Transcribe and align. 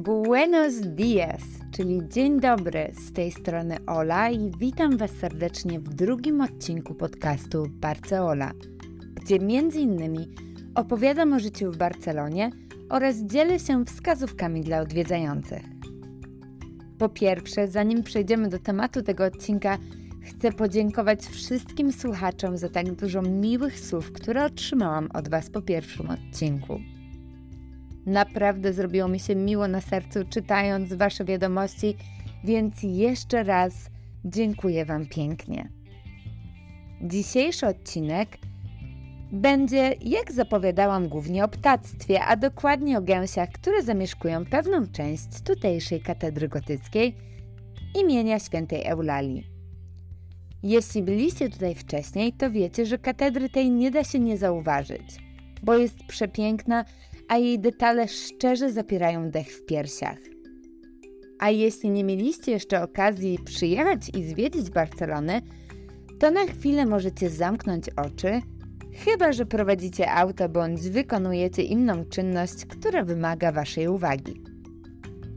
Buenos 0.00 0.80
dias, 0.80 1.42
czyli 1.72 2.00
dzień 2.08 2.40
dobry. 2.40 2.92
Z 2.92 3.12
tej 3.12 3.32
strony 3.32 3.76
Ola 3.86 4.30
i 4.30 4.50
witam 4.58 4.96
Was 4.96 5.10
serdecznie 5.10 5.80
w 5.80 5.88
drugim 5.88 6.40
odcinku 6.40 6.94
podcastu 6.94 7.66
Barceola, 7.68 8.52
gdzie 9.14 9.36
innymi 9.80 10.28
opowiadam 10.74 11.32
o 11.32 11.38
życiu 11.38 11.72
w 11.72 11.76
Barcelonie 11.76 12.50
oraz 12.90 13.16
dzielę 13.16 13.58
się 13.58 13.84
wskazówkami 13.84 14.60
dla 14.60 14.80
odwiedzających. 14.80 15.62
Po 16.98 17.08
pierwsze, 17.08 17.68
zanim 17.68 18.02
przejdziemy 18.02 18.48
do 18.48 18.58
tematu 18.58 19.02
tego 19.02 19.24
odcinka, 19.24 19.78
chcę 20.22 20.52
podziękować 20.52 21.26
wszystkim 21.26 21.92
słuchaczom 21.92 22.56
za 22.56 22.68
tak 22.68 22.92
dużo 22.92 23.22
miłych 23.22 23.80
słów, 23.80 24.12
które 24.12 24.44
otrzymałam 24.44 25.08
od 25.14 25.28
Was 25.28 25.50
po 25.50 25.62
pierwszym 25.62 26.10
odcinku. 26.10 26.80
Naprawdę 28.06 28.72
zrobiło 28.72 29.08
mi 29.08 29.20
się 29.20 29.36
miło 29.36 29.68
na 29.68 29.80
sercu 29.80 30.18
czytając 30.30 30.92
Wasze 30.92 31.24
wiadomości, 31.24 31.96
więc 32.44 32.82
jeszcze 32.82 33.42
raz 33.42 33.90
dziękuję 34.24 34.84
Wam 34.84 35.06
pięknie. 35.06 35.68
Dzisiejszy 37.02 37.66
odcinek 37.66 38.28
będzie, 39.32 39.94
jak 40.00 40.32
zapowiadałam, 40.32 41.08
głównie 41.08 41.44
o 41.44 41.48
ptactwie, 41.48 42.24
a 42.24 42.36
dokładnie 42.36 42.98
o 42.98 43.02
gęsiach, 43.02 43.48
które 43.48 43.82
zamieszkują 43.82 44.44
pewną 44.44 44.86
część 44.86 45.42
tutejszej 45.44 46.00
katedry 46.00 46.48
gotyckiej 46.48 47.14
imienia 48.00 48.38
świętej 48.38 48.86
Eulalii. 48.86 49.46
Jeśli 50.62 51.02
byliście 51.02 51.50
tutaj 51.50 51.74
wcześniej, 51.74 52.32
to 52.32 52.50
wiecie, 52.50 52.86
że 52.86 52.98
katedry 52.98 53.48
tej 53.48 53.70
nie 53.70 53.90
da 53.90 54.04
się 54.04 54.18
nie 54.18 54.38
zauważyć, 54.38 55.16
bo 55.62 55.76
jest 55.76 55.96
przepiękna 56.08 56.84
a 57.30 57.38
jej 57.38 57.58
detale 57.58 58.08
szczerze 58.08 58.72
zapierają 58.72 59.30
dech 59.30 59.48
w 59.48 59.64
piersiach. 59.64 60.18
A 61.38 61.50
jeśli 61.50 61.90
nie 61.90 62.04
mieliście 62.04 62.52
jeszcze 62.52 62.82
okazji 62.82 63.38
przyjechać 63.44 64.10
i 64.14 64.24
zwiedzić 64.24 64.70
Barcelony, 64.70 65.42
to 66.20 66.30
na 66.30 66.46
chwilę 66.46 66.86
możecie 66.86 67.30
zamknąć 67.30 67.90
oczy, 67.96 68.40
chyba 69.04 69.32
że 69.32 69.46
prowadzicie 69.46 70.10
auto 70.10 70.48
bądź 70.48 70.80
wykonujecie 70.80 71.62
inną 71.62 72.04
czynność, 72.04 72.66
która 72.66 73.04
wymaga 73.04 73.52
Waszej 73.52 73.88
uwagi. 73.88 74.42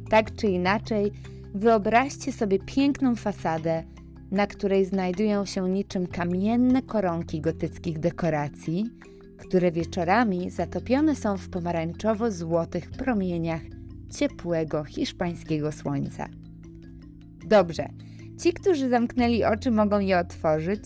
Tak 0.10 0.36
czy 0.36 0.48
inaczej, 0.48 1.12
wyobraźcie 1.56 2.32
sobie 2.32 2.60
piękną 2.60 3.16
fasadę, 3.16 3.84
na 4.32 4.48
której 4.48 4.86
znajdują 4.86 5.46
się 5.46 5.70
niczym 5.70 6.08
kamienne 6.08 6.82
koronki 6.82 7.42
gotyckich 7.42 8.00
dekoracji– 8.00 8.86
które 9.48 9.72
wieczorami 9.72 10.50
zatopione 10.50 11.16
są 11.16 11.38
w 11.38 11.50
pomarańczowo-złotych 11.50 12.92
promieniach 12.92 13.62
ciepłego 14.18 14.84
hiszpańskiego 14.84 15.72
słońca. 15.72 16.28
Dobrze, 17.46 17.90
ci, 18.40 18.54
którzy 18.54 18.90
zamknęli 18.90 19.44
oczy, 19.44 19.72
mogą 19.72 20.00
je 20.00 20.20
otworzyć 20.20 20.82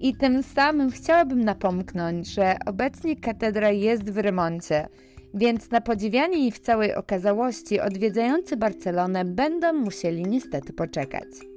i 0.00 0.16
tym 0.16 0.42
samym 0.42 0.90
chciałabym 0.90 1.44
napomknąć, 1.44 2.28
że 2.28 2.56
obecnie 2.66 3.16
katedra 3.16 3.70
jest 3.70 4.10
w 4.10 4.18
remoncie, 4.18 4.88
więc 5.34 5.70
na 5.70 5.80
podziwianie 5.80 6.38
jej 6.38 6.50
w 6.50 6.58
całej 6.58 6.94
okazałości 6.94 7.80
odwiedzający 7.80 8.56
Barcelonę 8.56 9.24
będą 9.24 9.72
musieli 9.72 10.22
niestety 10.22 10.72
poczekać. 10.72 11.53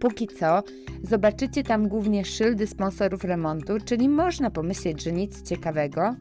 Póki 0.00 0.28
co 0.28 0.62
zobaczycie 1.02 1.62
tam 1.62 1.88
głównie 1.88 2.24
szyldy 2.24 2.66
sponsorów 2.66 3.24
remontu, 3.24 3.72
czyli 3.84 4.08
można 4.08 4.50
pomyśleć, 4.50 5.02
że 5.02 5.12
nic 5.12 5.42
ciekawego, 5.42 6.14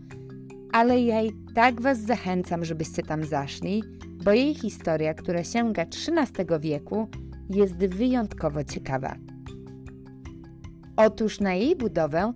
ale 0.71 1.01
ja 1.01 1.21
i 1.21 1.31
tak 1.55 1.81
Was 1.81 1.99
zachęcam, 1.99 2.65
żebyście 2.65 3.03
tam 3.03 3.23
zaszli, 3.23 3.83
bo 4.23 4.31
jej 4.31 4.55
historia, 4.55 5.13
która 5.13 5.43
sięga 5.43 5.81
XIII 5.81 6.59
wieku, 6.59 7.07
jest 7.49 7.75
wyjątkowo 7.75 8.63
ciekawa. 8.63 9.15
Otóż 10.95 11.39
na 11.39 11.53
jej 11.53 11.75
budowę 11.75 12.33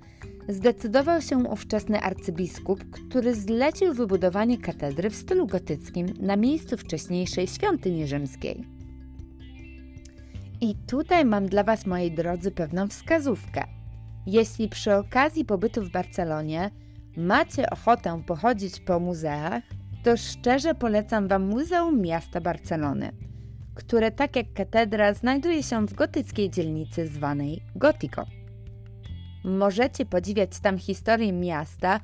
zdecydował 0.50 1.22
się 1.22 1.38
ówczesny 1.38 2.02
arcybiskup, 2.02 2.84
który 2.92 3.36
zlecił 3.36 3.94
wybudowanie 3.94 4.58
katedry 4.58 5.10
w 5.10 5.16
stylu 5.16 5.48
gotyckim 5.48 6.06
na 6.20 6.36
miejscu 6.36 6.78
wcześniejszej 6.78 7.48
świątyni 7.48 8.08
rzymskiej. 8.08 8.79
I 10.62 10.75
tutaj 10.75 11.25
mam 11.25 11.46
dla 11.46 11.64
Was, 11.64 11.86
moi 11.86 12.12
drodzy, 12.12 12.52
pewną 12.52 12.88
wskazówkę. 12.88 13.64
Jeśli 14.25 14.70
przy 14.70 14.96
okazji 14.96 15.46
pobytu 15.46 15.81
w 15.81 15.92
Barcelonie 15.92 16.72
macie 17.18 17.70
ochotę 17.70 18.22
pochodzić 18.28 18.80
po 18.80 19.00
muzeach, 19.00 19.64
to 20.03 20.18
szczerze 20.18 20.75
polecam 20.75 21.28
Wam 21.28 21.44
Muzeum 21.48 22.02
Miasta 22.02 22.42
Barcelony, 22.42 23.12
które 23.75 24.12
tak 24.12 24.36
jak 24.36 24.53
katedra 24.53 25.14
znajduje 25.14 25.64
się 25.64 25.88
w 25.88 25.94
gotyckiej 25.94 26.50
dzielnicy 26.50 27.08
zwanej 27.08 27.62
Gotico. 27.75 28.25
Możecie 29.44 30.06
podziwiać 30.06 30.59
tam 30.59 30.78
historię 30.78 31.34
miasta 31.34 32.00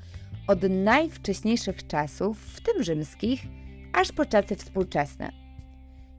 od 0.47 0.59
najwcześniejszych 0.69 1.87
czasów, 1.87 2.39
w 2.39 2.61
tym 2.61 2.83
rzymskich, 2.83 3.41
aż 3.93 4.11
po 4.11 4.25
czasy 4.25 4.55
współczesne. 4.55 5.44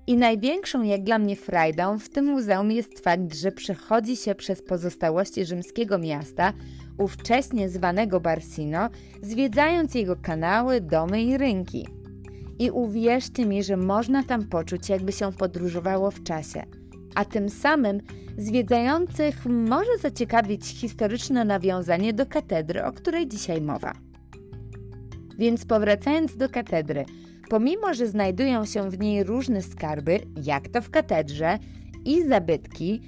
I 0.09 0.17
największą 0.17 0.83
jak 0.83 1.03
dla 1.03 1.19
mnie 1.19 1.37
frajdą 1.37 1.99
w 1.99 2.09
tym 2.09 2.25
muzeum 2.25 2.71
jest 2.71 3.01
fakt, 3.01 3.35
że 3.35 3.53
przechodzi 3.53 4.17
się 4.17 4.35
przez 4.35 4.63
pozostałości 4.63 5.45
rzymskiego 5.45 5.99
miasta, 5.99 6.53
ówcześnie 6.99 7.69
zwanego 7.69 8.21
Barsino, 8.21 8.89
zwiedzając 9.23 9.95
jego 9.95 10.17
kanały, 10.17 10.81
domy 10.81 11.23
i 11.23 11.39
rynki. 11.39 11.87
I 12.59 12.71
uwierzcie 12.71 13.47
mi, 13.47 13.63
że 13.63 13.77
można 13.77 14.23
tam 14.23 14.49
poczuć, 14.49 14.89
jakby 14.89 15.13
się 15.13 15.33
podróżowało 15.33 16.11
w 16.11 16.23
czasie, 16.23 16.63
a 17.15 17.25
tym 17.25 17.49
samym 17.49 18.01
zwiedzających 18.39 19.47
może 19.47 19.99
zaciekawić 20.01 20.67
historyczne 20.67 21.45
nawiązanie 21.45 22.13
do 22.13 22.27
katedry, 22.27 22.85
o 22.85 22.93
której 22.93 23.29
dzisiaj 23.29 23.61
mowa. 23.61 24.06
Więc 25.39 25.65
powracając 25.65 26.37
do 26.37 26.49
katedry, 26.49 27.05
Pomimo, 27.49 27.95
że 27.95 28.07
znajdują 28.07 28.65
się 28.65 28.91
w 28.91 28.99
niej 28.99 29.25
różne 29.25 29.63
skarby, 29.63 30.21
jak 30.45 30.69
to 30.69 30.83
w 30.83 30.91
katedrze, 30.91 31.59
i 32.05 32.29
zabytki, 32.29 33.01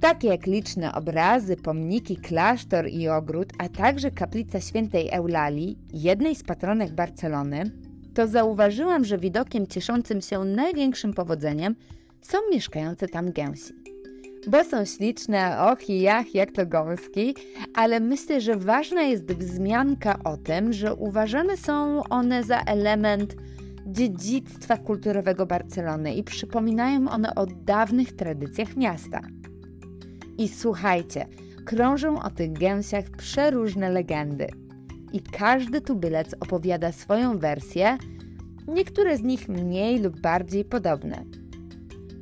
takie 0.00 0.28
jak 0.28 0.46
liczne 0.46 0.94
obrazy, 0.94 1.56
pomniki, 1.56 2.16
klasztor 2.16 2.88
i 2.88 3.08
ogród, 3.08 3.52
a 3.58 3.68
także 3.68 4.10
kaplica 4.10 4.60
świętej 4.60 5.08
Eulalii, 5.10 5.78
jednej 5.92 6.34
z 6.34 6.42
patronek 6.42 6.92
Barcelony, 6.92 7.70
to 8.14 8.26
zauważyłam, 8.28 9.04
że 9.04 9.18
widokiem 9.18 9.66
cieszącym 9.66 10.20
się 10.20 10.44
największym 10.44 11.14
powodzeniem 11.14 11.74
są 12.22 12.38
mieszkające 12.52 13.08
tam 13.08 13.32
gęsi. 13.32 13.79
Bo 14.46 14.64
są 14.64 14.84
śliczne, 14.84 15.58
och 15.72 15.90
i 15.90 16.00
jach, 16.00 16.34
jak 16.34 16.52
to 16.52 16.66
gąski, 16.66 17.34
ale 17.74 18.00
myślę, 18.00 18.40
że 18.40 18.56
ważna 18.56 19.02
jest 19.02 19.32
wzmianka 19.32 20.18
o 20.24 20.36
tym, 20.36 20.72
że 20.72 20.94
uważane 20.94 21.56
są 21.56 22.02
one 22.10 22.42
za 22.42 22.60
element 22.60 23.36
dziedzictwa 23.86 24.76
kulturowego 24.76 25.46
Barcelony 25.46 26.14
i 26.14 26.24
przypominają 26.24 27.08
one 27.08 27.34
o 27.34 27.46
dawnych 27.46 28.12
tradycjach 28.12 28.76
miasta. 28.76 29.20
I 30.38 30.48
słuchajcie, 30.48 31.26
krążą 31.64 32.22
o 32.22 32.30
tych 32.30 32.52
gęsiach 32.52 33.04
przeróżne 33.10 33.90
legendy. 33.90 34.46
I 35.12 35.20
każdy 35.20 35.80
tubylec 35.80 36.34
opowiada 36.40 36.92
swoją 36.92 37.38
wersję, 37.38 37.98
niektóre 38.68 39.16
z 39.16 39.22
nich 39.22 39.48
mniej 39.48 39.98
lub 39.98 40.20
bardziej 40.20 40.64
podobne. 40.64 41.24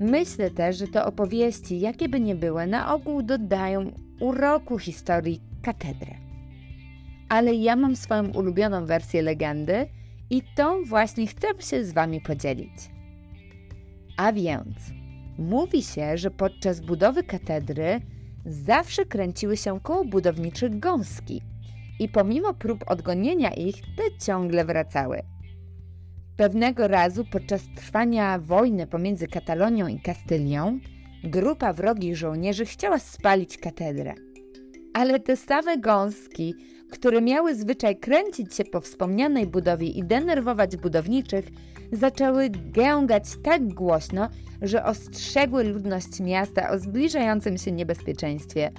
Myślę 0.01 0.51
też, 0.51 0.79
że 0.79 0.89
te 0.89 1.05
opowieści, 1.05 1.81
jakie 1.81 2.09
by 2.09 2.21
nie 2.21 2.35
były, 2.35 2.67
na 2.67 2.95
ogół 2.95 3.23
dodają 3.23 3.93
uroku 4.21 4.79
historii 4.79 5.41
katedry. 5.63 6.15
Ale 7.29 7.55
ja 7.55 7.77
mam 7.77 7.97
swoją 7.97 8.31
ulubioną 8.31 8.87
wersję 8.87 9.23
legendy– 9.23 9.87
i 10.31 10.43
tą 10.55 10.85
właśnie 10.85 11.27
chcę 11.27 11.49
się 11.61 11.85
z 11.85 11.93
Wami 11.93 12.21
podzielić. 12.21 12.91
A 14.17 14.33
więc, 14.33 14.77
mówi 15.39 15.83
się, 15.83 16.19
że 16.19 16.31
podczas 16.31 16.81
budowy 16.81 17.23
katedry 17.23 18.01
zawsze 18.47 19.05
kręciły 19.05 19.57
się 19.57 19.81
koło 19.81 20.05
budowniczych 20.05 20.79
gąski 20.79 21.43
i 22.01 22.09
pomimo 22.09 22.55
prób 22.55 22.85
odgonienia 22.87 23.51
ich, 23.51 23.77
te 23.81 24.27
ciągle 24.27 24.65
wracały. 24.65 25.23
Pewnego 26.39 26.89
razu 26.89 27.25
podczas 27.33 27.63
trwania 27.77 28.39
wojny 28.39 28.87
pomiędzy 28.87 29.27
Katalonią 29.27 29.87
i 29.87 30.01
Kastylią, 30.01 30.79
grupa 31.25 31.73
wrogich 31.73 32.17
żołnierzy 32.17 32.67
chciała 32.67 32.99
spalić 32.99 33.59
katedrę. 33.59 34.15
Ale 34.95 35.21
te 35.21 35.37
same 35.37 35.79
gąski 35.79 36.55
które 36.91 37.21
miały 37.21 37.55
zwyczaj 37.55 37.97
kręcić 37.97 38.55
się 38.55 38.65
po 38.65 38.81
wspomnianej 38.81 39.47
budowie 39.47 39.89
i 39.89 40.05
denerwować 40.05 40.77
budowniczych, 40.77 41.49
zaczęły 41.93 42.51
gęgać 42.51 43.25
tak 43.43 43.75
głośno, 43.75 44.29
że 44.63 44.85
ostrzegły 44.85 45.65
ludność 45.65 46.21
miasta 46.21 46.71
o 46.71 46.79
zbliżającym 46.79 47.59
się 47.59 47.73
niebezpieczeństwie, 47.73 48.71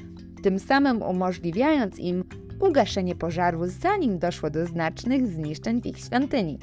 tym 0.43 0.59
samym 0.59 1.01
umożliwiając 1.01 1.99
im 1.99 2.23
ugaszenie 2.59 3.15
pożaru, 3.15 3.67
zanim 3.67 4.19
doszło 4.19 4.49
do 4.49 4.65
znacznych 4.65 5.27
zniszczeń 5.27 5.81
w 5.81 5.85
ich 5.85 5.97
świątyni. 5.97 6.59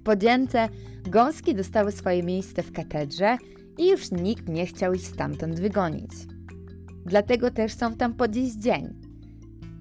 W 0.00 0.02
podzięce 0.02 0.68
gąski 1.08 1.54
dostały 1.54 1.92
swoje 1.92 2.22
miejsce 2.22 2.62
w 2.62 2.72
katedrze 2.72 3.38
i 3.78 3.88
już 3.88 4.10
nikt 4.10 4.48
nie 4.48 4.66
chciał 4.66 4.94
ich 4.94 5.06
stamtąd 5.06 5.60
wygonić. 5.60 6.10
Dlatego 7.06 7.50
też 7.50 7.72
są 7.72 7.94
tam 7.94 8.14
po 8.14 8.28
dziś 8.28 8.52
dzień. 8.52 8.94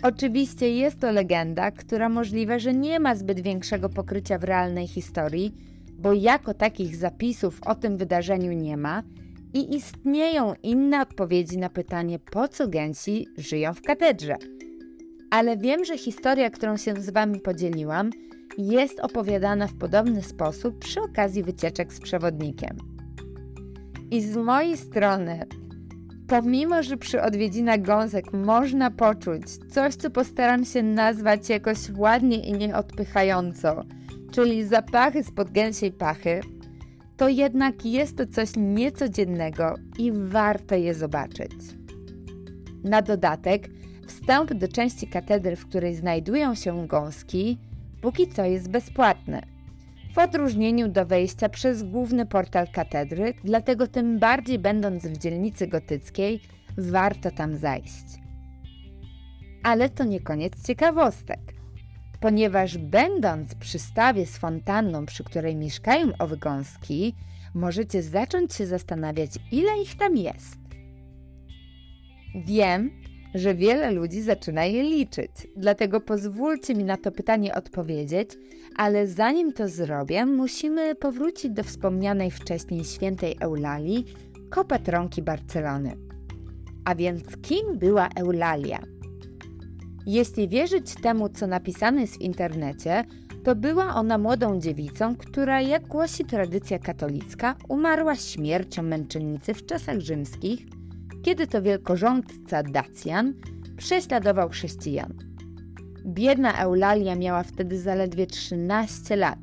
Oczywiście 0.04 0.76
jest 0.76 1.00
to 1.00 1.12
legenda, 1.12 1.72
która 1.72 2.10
możliwe, 2.10 2.60
że 2.60 2.74
nie 2.74 3.00
ma 3.00 3.16
zbyt 3.16 3.40
większego 3.40 3.90
pokrycia 3.90 4.38
w 4.38 4.44
realnej 4.44 4.88
historii, 4.88 5.54
bo 5.94 6.14
jako 6.14 6.54
takich 6.54 6.96
zapisów 6.96 7.60
o 7.66 7.76
tym 7.76 7.98
wydarzeniu 7.98 8.52
nie 8.52 8.78
ma 8.78 9.04
i 9.54 9.76
istnieją 9.76 10.54
inne 10.64 11.02
odpowiedzi 11.02 11.58
na 11.58 11.70
pytanie, 11.70 12.20
po 12.20 12.48
co 12.48 12.68
gęsi 12.68 13.28
żyją 13.38 13.74
w 13.74 13.82
katedrze. 13.82 14.36
Ale 15.30 15.58
wiem, 15.58 15.86
że 15.86 15.98
historia, 15.98 16.50
którą 16.50 16.78
się 16.78 16.94
z 17.02 17.10
Wami 17.10 17.40
podzieliłam, 17.40 18.10
jest 18.60 19.00
opowiadana 19.00 19.68
w 19.68 19.74
podobny 19.74 20.24
sposób 20.24 20.80
przy 20.80 21.02
okazji 21.02 21.44
wycieczek 21.44 21.94
z 21.94 22.00
przewodnikiem. 22.00 22.78
I 24.12 24.22
z 24.22 24.36
mojej 24.36 24.78
strony, 24.78 25.46
pomimo 26.28 26.84
że 26.84 26.98
przy 26.98 27.22
odwiedzinach 27.22 27.82
gąsek 27.82 28.34
można 28.34 28.92
poczuć 28.92 29.44
coś, 29.74 29.96
co 29.96 30.10
postaram 30.10 30.66
się 30.66 30.84
nazwać 30.84 31.50
jakoś 31.50 31.78
ładnie 31.98 32.40
i 32.40 32.54
nieodpychająco, 32.54 33.84
czyli 34.32 34.66
zapachy 34.66 35.24
spod 35.24 35.52
gęsiej 35.52 35.92
pachy, 35.92 36.42
to 37.18 37.30
jednak 37.30 37.86
jest 37.86 38.18
to 38.18 38.28
coś 38.28 38.50
niecodziennego 38.58 39.76
i 39.98 40.12
warto 40.12 40.76
je 40.76 40.94
zobaczyć. 40.94 41.52
Na 42.84 43.02
dodatek, 43.02 43.70
wstęp 44.08 44.54
do 44.54 44.68
części 44.68 45.08
katedry, 45.08 45.56
w 45.56 45.66
której 45.66 45.96
znajdują 45.96 46.56
się 46.56 46.88
gąski, 46.88 47.58
póki 48.02 48.28
co 48.28 48.46
jest 48.46 48.70
bezpłatny. 48.70 49.42
W 50.14 50.18
odróżnieniu 50.18 50.88
do 50.88 51.06
wejścia 51.06 51.50
przez 51.50 51.84
główny 51.84 52.26
portal 52.26 52.68
katedry, 52.68 53.34
dlatego 53.44 53.88
tym 53.88 54.20
bardziej 54.20 54.60
będąc 54.60 55.08
w 55.08 55.18
dzielnicy 55.18 55.68
gotyckiej, 55.68 56.42
warto 56.78 57.32
tam 57.32 57.58
zajść. 57.58 58.06
Ale 59.64 59.90
to 59.90 60.04
nie 60.04 60.20
koniec 60.20 60.68
ciekawostek, 60.68 61.40
ponieważ 62.20 62.78
będąc 62.78 63.56
przy 63.56 63.80
stawie 63.80 64.26
z 64.26 64.38
fontanną, 64.38 65.06
przy 65.06 65.24
której 65.24 65.56
mieszkają 65.56 66.12
owe 66.20 66.38
gąski, 66.38 67.16
możecie 67.54 68.04
zacząć 68.04 68.54
się 68.54 68.66
zastanawiać, 68.66 69.32
ile 69.52 69.82
ich 69.82 69.98
tam 69.98 70.18
jest. 70.18 70.58
Wiem, 72.36 72.92
że 73.36 73.56
wiele 73.56 73.92
ludzi 73.92 74.22
zaczyna 74.22 74.66
je 74.66 74.84
liczyć. 74.84 75.32
Dlatego 75.56 76.02
pozwólcie 76.02 76.76
mi 76.76 76.84
na 76.84 76.98
to 76.98 77.12
pytanie 77.12 77.56
odpowiedzieć, 77.56 78.30
ale 78.76 79.08
zanim 79.08 79.54
to 79.54 79.68
zrobię, 79.68 80.26
musimy 80.26 80.96
powrócić 80.96 81.52
do 81.52 81.64
wspomnianej 81.64 82.32
wcześniej 82.32 82.84
świętej 82.84 83.36
Eulalii, 83.40 84.06
kopatronki 84.50 85.22
Barcelony. 85.22 85.96
A 86.86 86.96
więc 86.96 87.24
kim 87.42 87.78
była 87.78 88.10
Eulalia? 88.16 88.80
Jeśli 90.06 90.48
wierzyć 90.48 90.96
temu, 90.96 91.30
co 91.30 91.48
napisane 91.48 92.02
jest 92.02 92.18
w 92.18 92.22
internecie, 92.22 93.04
to 93.44 93.56
była 93.56 93.96
ona 93.96 94.18
młodą 94.18 94.60
dziewicą, 94.60 95.16
która, 95.16 95.62
jak 95.62 95.88
głosi 95.88 96.26
tradycja 96.26 96.80
katolicka, 96.80 97.56
umarła 97.68 98.16
śmiercią 98.16 98.84
męczennicy 98.84 99.54
w 99.54 99.66
czasach 99.66 100.00
rzymskich– 100.00 100.66
kiedy 101.24 101.48
to 101.48 101.62
wielkorządca 101.62 102.64
Dacjan 102.64 103.34
prześladował 103.78 104.50
chrześcijan. 104.50 105.14
Biedna 106.06 106.58
Eulalia 106.58 107.16
miała 107.16 107.44
wtedy 107.44 107.80
zaledwie 107.80 108.28
13 108.28 109.16
lat. 109.16 109.40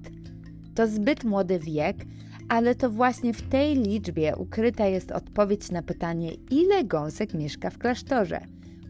To 0.75 0.87
zbyt 0.87 1.25
młody 1.25 1.58
wiek, 1.58 1.96
ale 2.49 2.75
to 2.75 2.90
właśnie 2.90 3.34
w 3.34 3.43
tej 3.49 3.75
liczbie 3.75 4.37
ukryta 4.37 4.87
jest 4.87 5.12
odpowiedź 5.12 5.70
na 5.70 5.82
pytanie, 5.82 6.32
ile 6.50 6.84
gąsek 6.84 7.34
mieszka 7.34 7.70
w 7.70 7.78
klasztorze, 7.78 8.40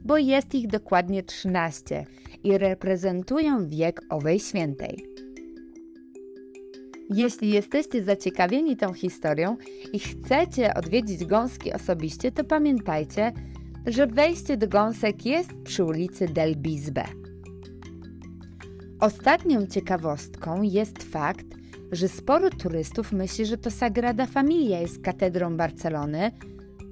bo 0.04 0.18
jest 0.18 0.54
ich 0.54 0.66
dokładnie 0.66 1.22
13 1.22 2.06
i 2.44 2.58
reprezentują 2.58 3.68
wiek 3.68 4.00
owej 4.10 4.40
świętej. 4.40 5.15
Jeśli 7.10 7.50
jesteście 7.50 8.04
zaciekawieni 8.04 8.76
tą 8.76 8.92
historią 8.92 9.56
i 9.92 9.98
chcecie 9.98 10.74
odwiedzić 10.74 11.24
gąski 11.24 11.72
osobiście, 11.72 12.32
to 12.32 12.44
pamiętajcie, 12.44 13.32
że 13.86 14.06
wejście 14.06 14.56
do 14.56 14.68
gąsek 14.68 15.26
jest 15.26 15.50
przy 15.64 15.84
ulicy 15.84 16.28
Del 16.28 16.56
Bisbe. 16.56 17.04
Ostatnią 19.00 19.66
ciekawostką 19.66 20.62
jest 20.62 21.02
fakt, 21.02 21.46
że 21.92 22.08
sporo 22.08 22.50
turystów 22.50 23.12
myśli, 23.12 23.46
że 23.46 23.58
to 23.58 23.70
Sagrada 23.70 24.26
Familia 24.26 24.80
jest 24.80 25.02
katedrą 25.02 25.56
Barcelony, 25.56 26.30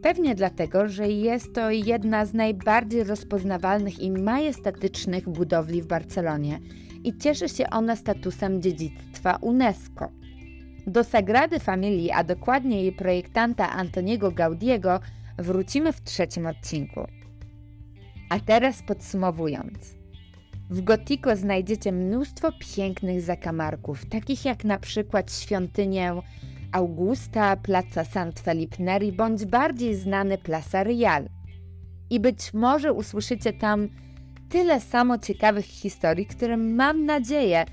pewnie 0.02 0.34
dlatego, 0.34 0.88
że 0.88 1.08
jest 1.08 1.54
to 1.54 1.70
jedna 1.70 2.26
z 2.26 2.34
najbardziej 2.34 3.04
rozpoznawalnych 3.04 3.98
i 4.00 4.10
majestatycznych 4.10 5.28
budowli 5.28 5.82
w 5.82 5.86
Barcelonie 5.86 6.60
i 7.04 7.18
cieszy 7.18 7.48
się 7.48 7.70
ona 7.70 7.96
statusem 7.96 8.62
dziedzictwa 8.62 9.36
UNESCO. 9.36 10.08
Do 10.86 11.04
Sagrady 11.04 11.60
Familii, 11.60 12.10
a 12.10 12.24
dokładnie 12.24 12.82
jej 12.82 12.92
projektanta 12.92 13.70
Antoniego 13.70 14.32
Gaudiego, 14.32 15.00
wrócimy 15.38 15.92
w 15.92 16.02
trzecim 16.02 16.46
odcinku. 16.46 17.06
A 18.30 18.40
teraz 18.40 18.82
podsumowując. 18.82 19.94
W 20.70 20.80
Gotiko 20.80 21.36
znajdziecie 21.36 21.92
mnóstwo 21.92 22.50
pięknych 22.76 23.20
zakamarków, 23.20 24.06
takich 24.06 24.44
jak 24.44 24.64
na 24.64 24.78
przykład 24.78 25.32
świątynię 25.32 26.12
Augusta, 26.72 27.56
Plaza 27.56 28.04
Sant 28.04 28.40
Felipe 28.40 28.82
Neri 28.84 29.12
bądź 29.12 29.44
bardziej 29.44 29.94
znany 29.94 30.38
Plaza 30.38 30.84
Real. 30.84 31.28
I 32.10 32.20
być 32.20 32.54
może 32.54 32.92
usłyszycie 32.92 33.52
tam 33.52 33.88
tyle 34.54 34.80
samo 34.80 35.18
ciekawych 35.18 35.64
historii, 35.64 36.26
które 36.26 36.56
mam 36.56 37.04
nadzieję 37.04 37.64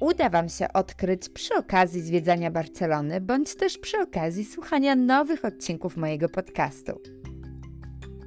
uda 0.00 0.30
Wam 0.30 0.48
się 0.48 0.72
odkryć 0.72 1.28
przy 1.28 1.54
okazji 1.54 2.00
zwiedzania 2.00 2.50
Barcelony, 2.50 3.20
bądź 3.20 3.54
też 3.54 3.78
przy 3.78 3.98
okazji 3.98 4.44
słuchania 4.44 4.96
nowych 4.96 5.44
odcinków 5.44 5.96
mojego 5.96 6.28
podcastu. 6.28 7.00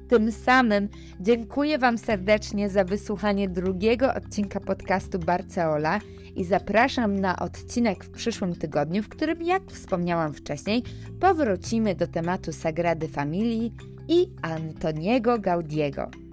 Tym 0.08 0.32
samym 0.32 0.88
dziękuję 1.20 1.78
Wam 1.78 1.98
serdecznie 1.98 2.68
za 2.68 2.84
wysłuchanie 2.84 3.48
drugiego 3.48 4.14
odcinka 4.14 4.60
podcastu 4.60 5.18
Barceola 5.18 6.00
i 6.36 6.44
zapraszam 6.44 7.20
na 7.20 7.38
odcinek 7.38 8.04
w 8.04 8.10
przyszłym 8.10 8.54
tygodniu, 8.54 9.02
w 9.02 9.08
którym, 9.08 9.42
jak 9.42 9.62
wspomniałam 9.70 10.34
wcześniej, 10.34 10.82
powrócimy 11.20 11.94
do 11.94 12.06
tematu 12.06 12.52
Sagrady 12.52 13.08
Familii 13.08 13.72
i 14.08 14.26
Antoniego 14.42 15.38
Gaudiego. 15.38 16.25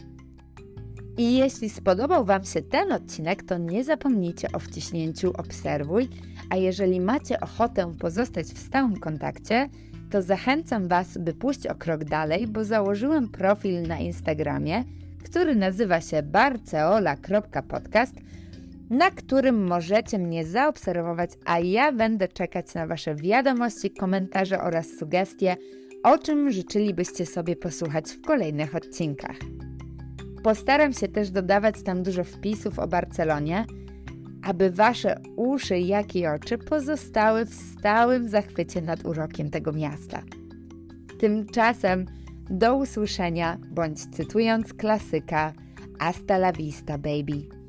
I 1.18 1.38
jeśli 1.38 1.70
spodobał 1.70 2.26
Wam 2.26 2.44
się 2.44 2.62
ten 2.62 2.92
odcinek, 2.92 3.44
to 3.44 3.58
nie 3.58 3.84
zapomnijcie 3.84 4.52
o 4.52 4.60
wciśnięciu 4.60 5.32
obserwuj, 5.38 6.10
a 6.50 6.56
jeżeli 6.56 7.02
macie 7.02 7.40
ochotę 7.40 7.94
pozostać 8.00 8.48
w 8.48 8.60
stałym 8.60 9.00
kontakcie, 9.00 9.70
to 10.10 10.22
zachęcam 10.22 10.88
Was, 10.88 11.18
by 11.18 11.34
pójść 11.34 11.68
o 11.68 11.76
krok 11.76 12.04
dalej, 12.04 12.48
bo 12.48 12.64
założyłem 12.64 13.30
profil 13.30 13.82
na 13.82 14.00
Instagramie, 14.00 14.84
który 15.24 15.56
nazywa 15.56 16.02
się 16.02 16.24
barceola.podcast, 16.24 18.16
na 18.90 19.12
którym 19.12 19.68
możecie 19.68 20.20
mnie 20.20 20.46
zaobserwować, 20.46 21.30
a 21.46 21.60
ja 21.60 21.92
będę 21.92 22.28
czekać 22.28 22.74
na 22.74 22.88
Wasze 22.88 23.16
wiadomości, 23.16 23.92
komentarze 23.92 24.62
oraz 24.62 24.88
sugestie, 25.00 25.58
o 26.04 26.18
czym 26.18 26.52
życzylibyście 26.52 27.26
sobie 27.26 27.56
posłuchać 27.56 28.12
w 28.12 28.22
kolejnych 28.22 28.76
odcinkach. 28.76 29.36
Postaram 30.44 30.94
się 30.94 31.08
też 31.08 31.32
dodawać 31.32 31.84
tam 31.84 32.04
dużo 32.04 32.24
wpisów 32.24 32.80
o 32.80 32.88
Barcelonie, 32.88 33.66
aby 34.44 34.72
wasze 34.72 35.22
uszy, 35.36 35.80
jak 35.80 36.16
i 36.16 36.28
oczy 36.28 36.58
pozostały 36.58 37.46
w 37.46 37.54
stałym 37.54 38.30
zachwycie 38.30 38.82
nad 38.82 39.06
urokiem 39.06 39.50
tego 39.50 39.72
miasta. 39.72 40.22
Tymczasem 41.20 42.06
do 42.50 42.76
usłyszenia, 42.76 43.58
bądź 43.72 44.06
cytując 44.06 44.74
klasyka, 44.74 45.54
hasta 46.00 46.36
la 46.36 46.54
vista, 46.54 46.98
baby. 46.98 47.63